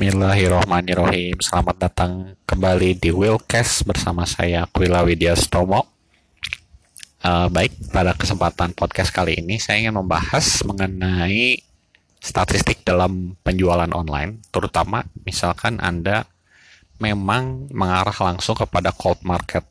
[0.00, 1.36] Bismillahirrahmanirrahim.
[1.44, 5.92] Selamat datang kembali di Willcast bersama saya Kwila Widya Stomo.
[7.20, 11.60] Uh, baik, pada kesempatan podcast kali ini saya ingin membahas mengenai
[12.16, 16.24] statistik dalam penjualan online, terutama misalkan Anda
[16.96, 19.68] memang mengarah langsung kepada cold market.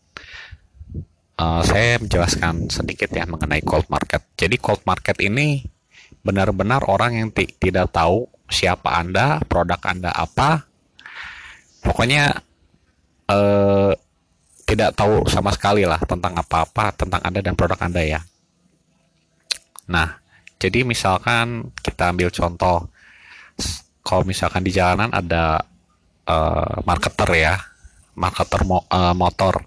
[1.42, 4.30] Uh, saya menjelaskan sedikit ya mengenai cold market.
[4.38, 5.66] Jadi cold market ini
[6.22, 10.66] benar-benar orang yang tidak tahu siapa Anda, produk Anda apa.
[11.80, 12.34] Pokoknya
[13.30, 13.92] eh,
[14.70, 18.22] tidak tahu sama sekali lah tentang apa-apa tentang Anda dan produk Anda ya.
[19.90, 20.22] Nah,
[20.62, 22.86] jadi misalkan kita ambil contoh
[24.06, 25.66] kalau misalkan di jalanan ada
[26.30, 27.56] uh, marketer ya,
[28.14, 29.66] marketer mo uh, motor.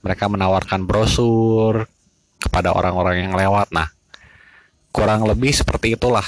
[0.00, 1.84] Mereka menawarkan brosur
[2.40, 3.72] kepada orang-orang yang lewat.
[3.76, 3.92] Nah,
[4.88, 6.24] kurang lebih seperti itulah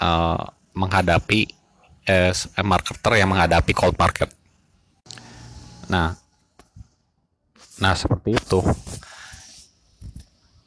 [0.00, 0.44] uh,
[0.74, 1.48] menghadapi
[2.04, 4.28] eh, marketer yang menghadapi cold market.
[5.88, 6.16] Nah,
[7.80, 8.60] nah seperti itu.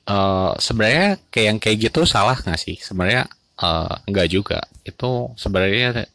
[0.07, 2.79] Uh, sebenarnya kayak yang kayak gitu salah nggak sih?
[2.79, 3.27] Sebenarnya
[3.59, 4.63] uh, nggak juga.
[4.87, 6.07] Itu sebenarnya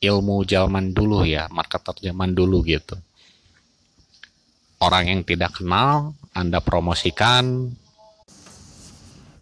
[0.00, 2.96] ilmu zaman dulu ya, marketer zaman dulu gitu.
[4.80, 7.72] Orang yang tidak kenal, Anda promosikan.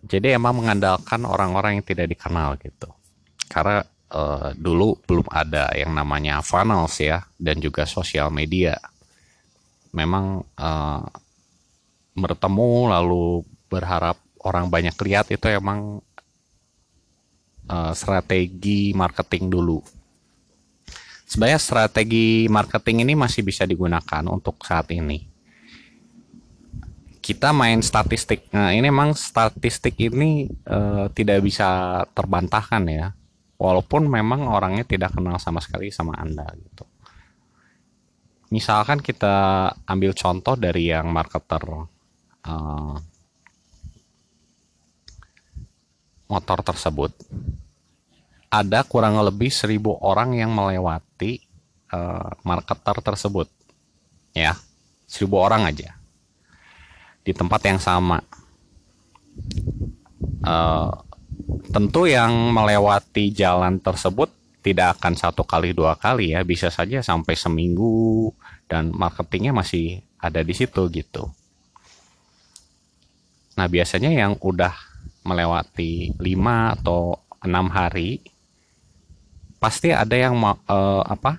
[0.03, 2.91] Jadi emang mengandalkan orang-orang yang tidak dikenal gitu.
[3.53, 8.77] Karena uh, dulu belum ada yang namanya funnels ya dan juga sosial media.
[9.93, 11.05] Memang uh,
[12.17, 16.01] bertemu lalu berharap orang banyak lihat itu emang
[17.69, 19.81] uh, strategi marketing dulu.
[21.29, 25.29] Sebenarnya strategi marketing ini masih bisa digunakan untuk saat ini.
[27.23, 28.51] Kita main statistik.
[28.53, 33.15] Nah, ini memang statistik ini uh, tidak bisa terbantahkan ya
[33.63, 36.83] walaupun memang orangnya tidak kenal sama sekali sama Anda gitu.
[38.51, 41.63] Misalkan kita ambil contoh dari yang marketer
[42.43, 42.97] uh,
[46.27, 47.15] motor tersebut.
[48.53, 51.41] Ada kurang lebih seribu orang yang melewati
[51.95, 53.49] uh, marketer tersebut.
[54.37, 54.59] Ya,
[55.09, 55.97] seribu orang aja.
[57.25, 58.21] Di tempat yang sama.
[60.45, 60.93] Uh,
[61.71, 66.43] tentu yang melewati jalan tersebut tidak akan satu kali dua kali ya.
[66.43, 68.31] Bisa saja sampai seminggu
[68.67, 71.31] dan marketingnya masih ada di situ gitu.
[73.59, 74.73] Nah biasanya yang udah
[75.23, 78.23] melewati lima atau enam hari
[79.63, 81.39] pasti ada yang uh, apa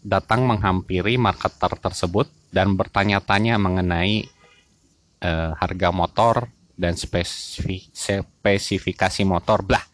[0.00, 4.24] datang menghampiri marketer tersebut dan bertanya-tanya mengenai
[5.20, 6.48] uh, harga motor
[6.80, 9.84] dan spesifik, spesifikasi motor blah.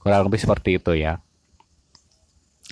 [0.00, 1.20] Kurang lebih seperti itu ya.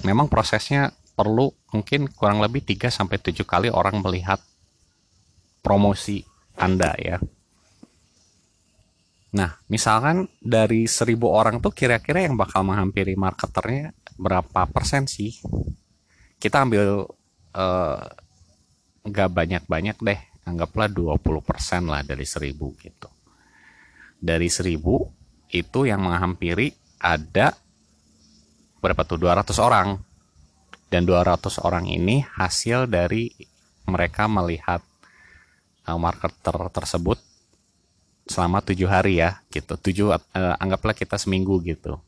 [0.09, 4.41] Memang prosesnya perlu mungkin kurang lebih 3 sampai 7 kali orang melihat
[5.61, 6.25] promosi
[6.57, 7.21] Anda ya.
[9.37, 15.37] Nah, misalkan dari 1000 orang tuh kira-kira yang bakal menghampiri marketernya berapa persen sih?
[16.41, 17.05] Kita ambil
[17.53, 18.01] uh,
[19.05, 21.21] nggak banyak-banyak deh, anggaplah 20%
[21.85, 23.16] lah dari 1000 gitu
[24.21, 24.81] dari 1000
[25.53, 27.55] itu yang menghampiri ada
[28.83, 29.21] berapa tuh?
[29.21, 29.89] 200 orang.
[30.87, 33.27] Dan 200 orang ini hasil dari
[33.91, 34.79] mereka melihat
[35.91, 37.19] uh, marketer tersebut
[38.27, 39.75] selama tujuh hari ya gitu.
[39.75, 41.99] Tujuh uh, anggaplah kita seminggu gitu.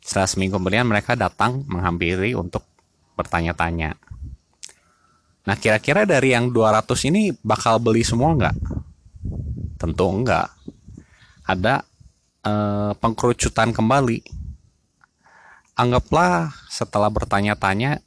[0.00, 2.64] Setelah seminggu kemudian mereka datang menghampiri untuk
[3.20, 4.00] bertanya-tanya.
[5.44, 8.56] Nah kira-kira dari yang 200 ini bakal beli semua nggak?
[9.76, 10.55] Tentu enggak
[11.46, 11.86] ada
[12.42, 14.26] uh, pengkerucutan kembali.
[15.78, 18.02] Anggaplah setelah bertanya-tanya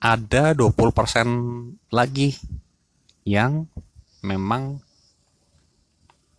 [0.00, 2.40] ada 20% lagi
[3.26, 3.68] yang
[4.24, 4.80] memang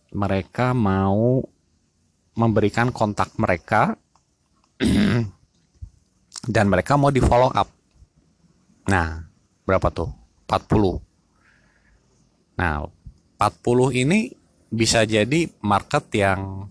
[0.08, 1.44] mereka mau
[2.32, 3.98] memberikan kontak mereka
[6.54, 7.68] dan mereka mau di follow up.
[8.88, 9.20] Nah,
[9.68, 10.08] berapa tuh?
[10.48, 10.96] 40.
[12.56, 12.88] Nah,
[13.36, 14.32] 40 ini
[14.68, 16.68] bisa jadi market yang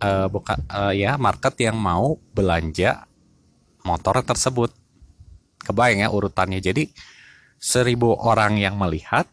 [0.00, 3.04] uh, buka uh, ya market yang mau belanja
[3.84, 4.72] motor tersebut.
[5.64, 6.60] Kebayang ya urutannya.
[6.60, 6.92] Jadi
[7.56, 9.24] seribu orang yang melihat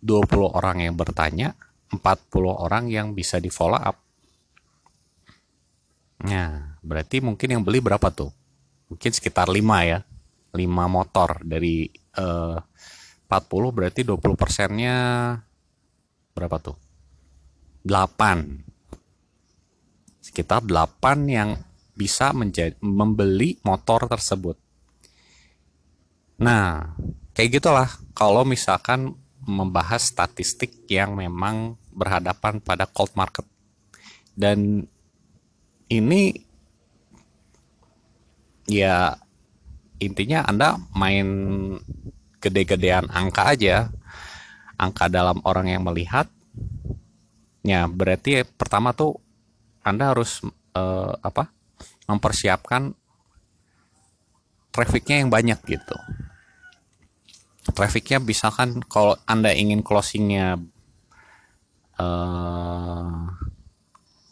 [0.00, 0.24] 20
[0.56, 1.52] orang yang bertanya
[1.92, 2.00] 40
[2.48, 3.96] orang yang bisa di follow up.
[6.24, 8.32] Nah berarti mungkin yang beli berapa tuh?
[8.88, 10.00] Mungkin sekitar 5 ya
[10.56, 12.56] 5 motor dari uh,
[13.28, 14.96] 40 berarti 20 persennya
[16.32, 16.80] berapa tuh?
[17.84, 20.24] 8.
[20.24, 21.60] Sekitar 8 yang
[21.92, 24.56] bisa menjadi, membeli motor tersebut.
[26.40, 26.96] Nah,
[27.36, 29.12] kayak gitulah kalau misalkan
[29.44, 33.44] membahas statistik yang memang berhadapan pada cold market.
[34.38, 34.86] Dan
[35.90, 36.30] ini
[38.68, 39.16] ya
[39.98, 41.26] intinya Anda main
[42.38, 43.90] gede-gedean angka aja.
[44.78, 46.30] Angka dalam orang yang melihat.
[47.66, 49.18] Ya, berarti pertama tuh
[49.82, 50.40] Anda harus
[50.74, 51.50] uh, apa?
[52.08, 52.96] mempersiapkan
[54.72, 55.96] trafficnya yang banyak gitu
[57.72, 60.56] trafficnya misalkan kalau anda ingin closingnya
[62.00, 63.12] uh,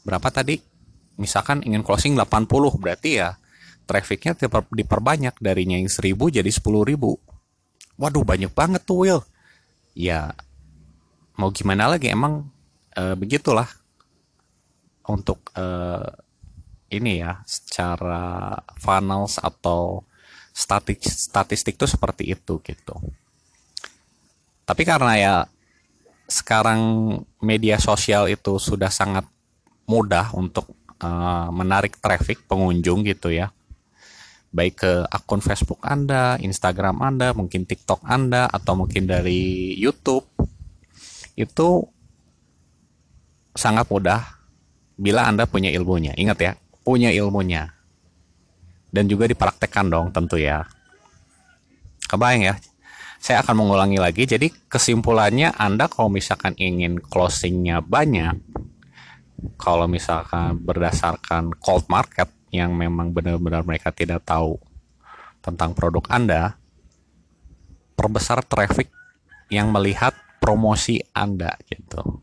[0.06, 0.60] berapa tadi
[1.20, 2.48] misalkan ingin closing 80
[2.80, 3.36] berarti ya
[3.84, 4.36] trafficnya
[4.72, 7.35] diperbanyak darinya yang 1000 jadi 10.000
[7.96, 9.22] waduh banyak banget tuh Will
[9.96, 10.36] ya
[11.40, 12.12] mau gimana lagi?
[12.12, 12.48] Emang
[12.96, 13.68] uh, begitulah.
[15.06, 16.02] Untuk uh,
[16.90, 20.02] ini ya secara funnels atau
[20.50, 22.94] statistik statistik tuh seperti itu gitu.
[24.66, 25.34] Tapi karena ya
[26.26, 26.80] sekarang
[27.38, 29.22] media sosial itu sudah sangat
[29.86, 33.54] mudah untuk uh, menarik traffic pengunjung gitu ya.
[34.54, 40.24] Baik ke akun Facebook Anda, Instagram Anda, mungkin TikTok Anda atau mungkin dari YouTube.
[41.36, 41.84] Itu
[43.52, 44.22] sangat mudah
[44.96, 46.16] bila Anda punya ilmunya.
[46.16, 46.52] Ingat ya,
[46.84, 47.72] punya ilmunya.
[48.88, 50.64] Dan juga dipraktekkan dong tentu ya.
[52.06, 52.54] Kebayang ya,
[53.18, 54.24] saya akan mengulangi lagi.
[54.24, 58.38] Jadi kesimpulannya Anda kalau misalkan ingin closingnya banyak,
[59.60, 64.58] kalau misalkan berdasarkan cold market yang memang benar-benar mereka tidak tahu
[65.42, 66.58] tentang produk Anda,
[67.94, 68.90] perbesar traffic
[69.50, 72.22] yang melihat promosi Anda gitu.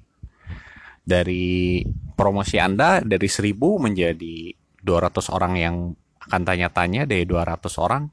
[1.04, 1.84] Dari
[2.16, 5.76] promosi Anda dari 1000 menjadi 200 orang yang
[6.24, 8.08] akan tanya-tanya dari 200 orang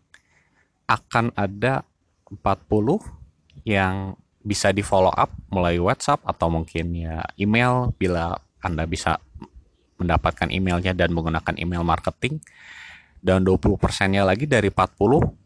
[0.91, 1.87] akan ada
[2.27, 2.99] 40
[3.67, 8.35] yang bisa di follow up melalui WhatsApp atau mungkin ya email bila
[8.65, 9.21] Anda bisa
[10.01, 12.41] mendapatkan emailnya dan menggunakan email marketing
[13.21, 15.37] dan 20 persennya lagi dari 40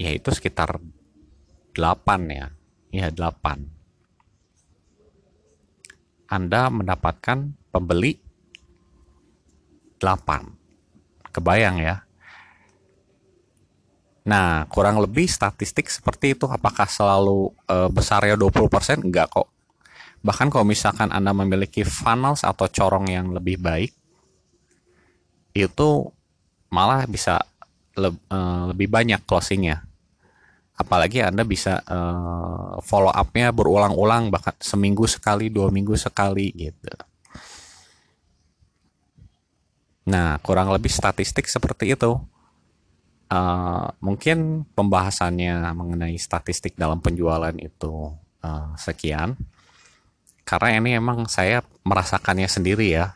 [0.00, 1.72] yaitu sekitar 8
[2.28, 2.52] ya
[2.92, 3.64] ya 8
[6.30, 8.20] Anda mendapatkan pembeli
[9.98, 12.04] 8 kebayang ya
[14.20, 16.44] Nah, kurang lebih statistik seperti itu.
[16.44, 19.00] Apakah selalu e, besarnya 20%?
[19.02, 19.48] Enggak kok.
[20.20, 23.92] Bahkan kalau misalkan Anda memiliki funnels atau corong yang lebih baik,
[25.56, 25.88] itu
[26.70, 27.40] malah bisa
[27.96, 28.38] le, e,
[28.70, 29.82] lebih banyak closingnya.
[30.76, 31.98] Apalagi Anda bisa e,
[32.84, 36.92] follow up-nya berulang-ulang, bahkan seminggu sekali, dua minggu sekali gitu.
[40.10, 42.18] Nah, kurang lebih statistik seperti itu
[43.30, 48.12] uh, mungkin pembahasannya mengenai statistik dalam penjualan itu
[48.42, 49.38] uh, sekian
[50.50, 53.14] karena ini emang saya merasakannya sendiri ya.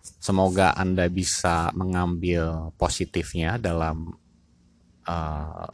[0.00, 4.16] Semoga anda bisa mengambil positifnya dalam
[5.04, 5.68] uh,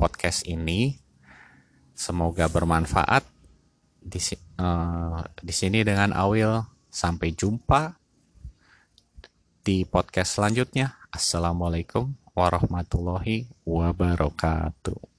[0.00, 0.96] podcast ini.
[1.92, 3.28] Semoga bermanfaat.
[4.00, 4.20] Di,
[4.56, 6.64] uh, di sini dengan Awil.
[6.88, 8.00] Sampai jumpa
[9.60, 10.96] di podcast selanjutnya.
[11.12, 15.13] Assalamualaikum warahmatullahi wabarakatuh.